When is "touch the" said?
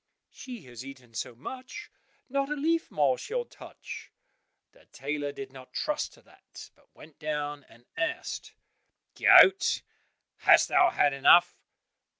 3.45-4.87